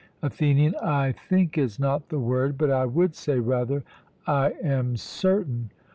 ATHENIAN: 0.23 0.73
'I 0.81 1.11
think' 1.11 1.59
is 1.59 1.79
not 1.79 2.09
the 2.09 2.17
word, 2.17 2.57
but 2.57 2.71
I 2.71 2.85
would 2.87 3.13
say, 3.13 3.37
rather, 3.37 3.83
'I 4.25 4.53
am 4.63 4.95
certain.' 4.97 5.69